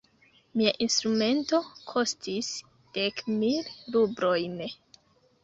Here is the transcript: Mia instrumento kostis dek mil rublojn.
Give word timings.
Mia 0.59 0.69
instrumento 0.85 1.59
kostis 1.91 2.49
dek 2.99 3.23
mil 3.43 3.71
rublojn. 3.99 4.59